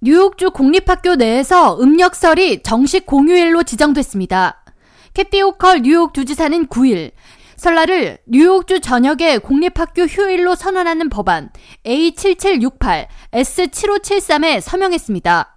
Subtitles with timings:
[0.00, 4.62] 뉴욕주 공립학교 내에서 음력설이 정식 공휴일로 지정됐습니다.
[5.12, 7.10] 캐티 오컬 뉴욕 주지사는 9일
[7.56, 11.50] 설날을 뉴욕주 전역의 공립학교 휴일로 선언하는 법안
[11.84, 15.56] A7768 S7573에 서명했습니다.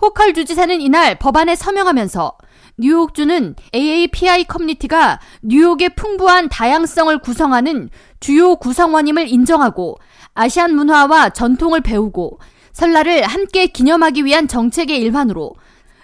[0.00, 2.38] 호컬 주지사는 이날 법안에 서명하면서
[2.78, 7.90] 뉴욕주는 AAPI 커뮤니티가 뉴욕의 풍부한 다양성을 구성하는
[8.20, 9.98] 주요 구성원임을 인정하고
[10.32, 12.38] 아시안 문화와 전통을 배우고
[12.72, 15.54] 설날을 함께 기념하기 위한 정책의 일환으로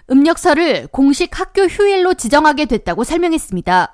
[0.09, 3.93] 음력설을 공식 학교 휴일로 지정하게 됐다고 설명했습니다.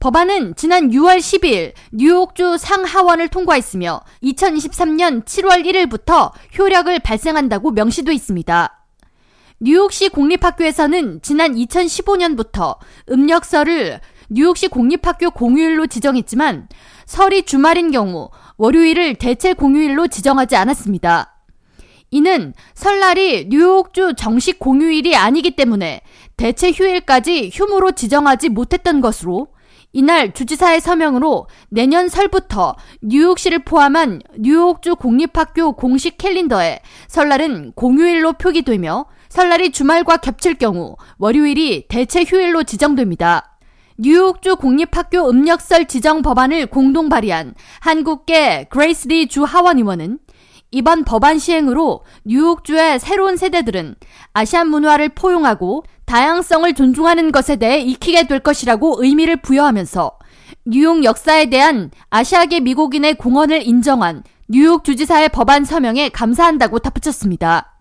[0.00, 8.74] 법안은 지난 6월 10일 뉴욕주 상하원을 통과했으며 2023년 7월 1일부터 효력을 발생한다고 명시돼 있습니다.
[9.60, 12.76] 뉴욕시 공립학교에서는 지난 2015년부터
[13.10, 14.00] 음력설을
[14.30, 16.68] 뉴욕시 공립학교 공휴일로 지정했지만
[17.06, 21.37] 설이 주말인 경우 월요일을 대체 공휴일로 지정하지 않았습니다.
[22.10, 26.00] 이는 설날이 뉴욕주 정식 공휴일이 아니기 때문에
[26.36, 29.48] 대체 휴일까지 휴무로 지정하지 못했던 것으로
[29.92, 39.72] 이날 주지사의 서명으로 내년 설부터 뉴욕시를 포함한 뉴욕주 공립학교 공식 캘린더에 설날은 공휴일로 표기되며 설날이
[39.72, 43.58] 주말과 겹칠 경우 월요일이 대체 휴일로 지정됩니다.
[44.00, 50.18] 뉴욕주 공립학교 음력설 지정 법안을 공동 발의한 한국계 그레이스리 주 하원 의원은
[50.70, 53.96] 이번 법안 시행으로 뉴욕주의 새로운 세대들은
[54.34, 60.18] 아시안 문화를 포용하고 다양성을 존중하는 것에 대해 익히게 될 것이라고 의미를 부여하면서
[60.66, 67.74] 뉴욕 역사에 대한 아시아계 미국인의 공헌을 인정한 뉴욕 주지사의 법안 서명에 감사한다고 덧붙였습니다.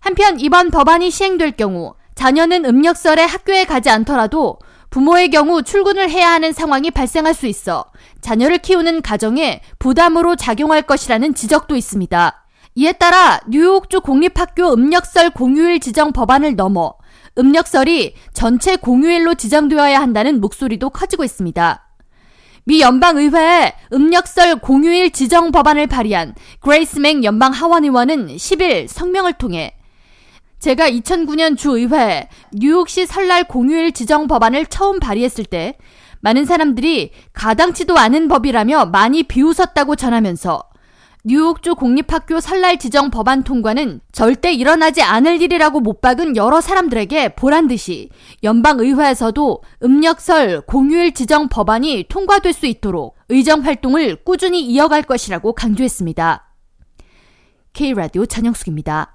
[0.00, 4.58] 한편 이번 법안이 시행될 경우 자녀는 음력설에 학교에 가지 않더라도
[4.92, 7.86] 부모의 경우 출근을 해야 하는 상황이 발생할 수 있어
[8.20, 12.44] 자녀를 키우는 가정에 부담으로 작용할 것이라는 지적도 있습니다.
[12.74, 16.94] 이에 따라 뉴욕주 공립학교 음력설 공휴일 지정 법안을 넘어
[17.38, 21.88] 음력설이 전체 공휴일로 지정되어야 한다는 목소리도 커지고 있습니다.
[22.64, 29.74] 미 연방의회에 음력설 공휴일 지정 법안을 발의한 그레이스 멩 연방 하원 의원은 10일 성명을 통해
[30.62, 35.76] 제가 2009년 주의회 뉴욕시 설날 공휴일 지정 법안을 처음 발의했을 때
[36.20, 40.62] 많은 사람들이 가당치도 않은 법이라며 많이 비웃었다고 전하면서
[41.24, 47.66] 뉴욕주 공립학교 설날 지정 법안 통과는 절대 일어나지 않을 일이라고 못 박은 여러 사람들에게 보란
[47.66, 48.08] 듯이
[48.44, 56.54] 연방의회에서도 음력설 공휴일 지정 법안이 통과될 수 있도록 의정 활동을 꾸준히 이어갈 것이라고 강조했습니다.
[57.72, 59.11] K라디오 전영숙입니다.